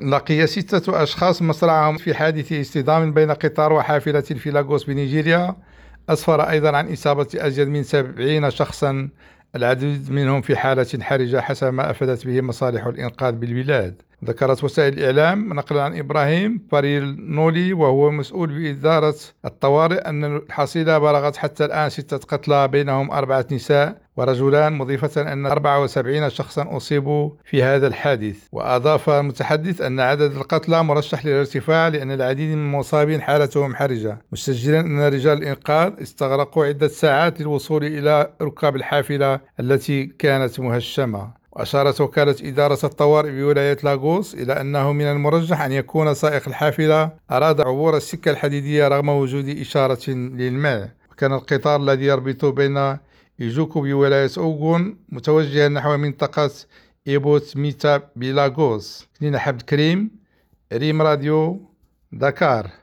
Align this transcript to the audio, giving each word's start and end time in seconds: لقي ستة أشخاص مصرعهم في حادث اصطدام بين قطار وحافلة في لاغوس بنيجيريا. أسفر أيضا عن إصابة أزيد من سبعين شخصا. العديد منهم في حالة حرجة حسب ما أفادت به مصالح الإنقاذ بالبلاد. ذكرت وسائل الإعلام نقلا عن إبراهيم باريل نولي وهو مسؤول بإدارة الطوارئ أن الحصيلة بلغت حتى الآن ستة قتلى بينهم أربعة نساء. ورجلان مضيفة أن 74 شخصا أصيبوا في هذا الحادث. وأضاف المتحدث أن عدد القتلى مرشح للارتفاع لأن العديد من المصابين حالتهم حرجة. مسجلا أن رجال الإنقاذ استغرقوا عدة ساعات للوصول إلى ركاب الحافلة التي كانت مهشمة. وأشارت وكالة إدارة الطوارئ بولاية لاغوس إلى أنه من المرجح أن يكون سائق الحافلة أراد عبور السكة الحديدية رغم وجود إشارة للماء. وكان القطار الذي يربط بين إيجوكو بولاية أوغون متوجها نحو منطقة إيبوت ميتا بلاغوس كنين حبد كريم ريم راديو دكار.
لقي 0.00 0.46
ستة 0.46 1.02
أشخاص 1.02 1.42
مصرعهم 1.42 1.96
في 1.96 2.14
حادث 2.14 2.52
اصطدام 2.52 3.12
بين 3.12 3.30
قطار 3.30 3.72
وحافلة 3.72 4.20
في 4.20 4.50
لاغوس 4.50 4.84
بنيجيريا. 4.84 5.56
أسفر 6.08 6.40
أيضا 6.50 6.76
عن 6.76 6.92
إصابة 6.92 7.26
أزيد 7.34 7.68
من 7.68 7.82
سبعين 7.82 8.50
شخصا. 8.50 9.08
العديد 9.56 10.10
منهم 10.10 10.40
في 10.40 10.56
حالة 10.56 10.86
حرجة 11.02 11.40
حسب 11.40 11.72
ما 11.72 11.90
أفادت 11.90 12.26
به 12.26 12.40
مصالح 12.40 12.86
الإنقاذ 12.86 13.32
بالبلاد. 13.34 14.02
ذكرت 14.24 14.64
وسائل 14.64 14.92
الإعلام 14.92 15.54
نقلا 15.54 15.82
عن 15.82 15.98
إبراهيم 15.98 16.66
باريل 16.72 17.16
نولي 17.18 17.72
وهو 17.72 18.10
مسؤول 18.10 18.48
بإدارة 18.48 19.14
الطوارئ 19.44 20.08
أن 20.08 20.36
الحصيلة 20.36 20.98
بلغت 20.98 21.36
حتى 21.36 21.64
الآن 21.64 21.90
ستة 21.90 22.16
قتلى 22.16 22.68
بينهم 22.68 23.10
أربعة 23.10 23.46
نساء. 23.52 24.05
ورجلان 24.16 24.72
مضيفة 24.72 25.32
أن 25.32 25.46
74 25.46 26.30
شخصا 26.30 26.76
أصيبوا 26.76 27.30
في 27.44 27.62
هذا 27.62 27.86
الحادث. 27.86 28.36
وأضاف 28.52 29.10
المتحدث 29.10 29.80
أن 29.80 30.00
عدد 30.00 30.32
القتلى 30.36 30.84
مرشح 30.84 31.26
للارتفاع 31.26 31.88
لأن 31.88 32.12
العديد 32.12 32.56
من 32.56 32.66
المصابين 32.66 33.22
حالتهم 33.22 33.74
حرجة. 33.74 34.18
مسجلا 34.32 34.80
أن 34.80 35.00
رجال 35.00 35.38
الإنقاذ 35.38 35.92
استغرقوا 36.02 36.66
عدة 36.66 36.88
ساعات 36.88 37.40
للوصول 37.40 37.84
إلى 37.84 38.30
ركاب 38.42 38.76
الحافلة 38.76 39.40
التي 39.60 40.06
كانت 40.06 40.60
مهشمة. 40.60 41.30
وأشارت 41.52 42.00
وكالة 42.00 42.36
إدارة 42.42 42.78
الطوارئ 42.84 43.30
بولاية 43.30 43.76
لاغوس 43.84 44.34
إلى 44.34 44.60
أنه 44.60 44.92
من 44.92 45.04
المرجح 45.04 45.60
أن 45.62 45.72
يكون 45.72 46.14
سائق 46.14 46.48
الحافلة 46.48 47.10
أراد 47.30 47.60
عبور 47.60 47.96
السكة 47.96 48.30
الحديدية 48.30 48.88
رغم 48.88 49.08
وجود 49.08 49.48
إشارة 49.48 50.10
للماء. 50.10 50.88
وكان 51.12 51.32
القطار 51.32 51.80
الذي 51.80 52.04
يربط 52.04 52.44
بين 52.44 52.96
إيجوكو 53.40 53.80
بولاية 53.80 54.30
أوغون 54.38 54.96
متوجها 55.08 55.68
نحو 55.68 55.96
منطقة 55.96 56.50
إيبوت 57.08 57.56
ميتا 57.56 58.10
بلاغوس 58.16 59.06
كنين 59.20 59.38
حبد 59.38 59.62
كريم 59.62 60.10
ريم 60.72 61.02
راديو 61.02 61.70
دكار. 62.12 62.70